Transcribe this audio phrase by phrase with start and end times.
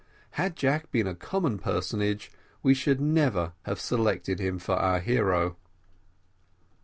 [0.31, 2.31] Had Jack been a common personage,
[2.63, 5.57] we should never have selected him for our hero.